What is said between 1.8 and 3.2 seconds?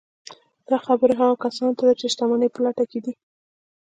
ده چې د شتمنۍ په لټه کې دي